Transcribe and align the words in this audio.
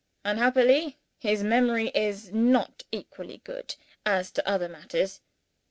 Unhappily, 0.25 0.97
his 1.19 1.43
memory 1.43 1.89
is 1.89 2.31
not 2.33 2.81
equally 2.91 3.37
good, 3.43 3.75
as 4.03 4.31
to 4.31 4.49
other 4.49 4.67
matters. 4.67 5.21